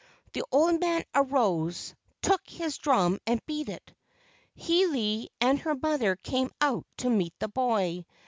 The 0.33 0.43
old 0.51 0.79
man 0.79 1.03
arose, 1.13 1.93
took 2.23 2.41
his 2.49 2.79
drum 2.79 3.19
and 3.27 3.39
beat 3.45 3.69
it. 3.69 3.93
Hiilei 4.57 5.27
and 5.39 5.59
her 5.59 5.75
mother 5.75 6.15
came 6.15 6.49
out 6.59 6.87
to 6.97 7.09
meet 7.11 7.35
the 7.37 7.49
boy. 7.49 8.07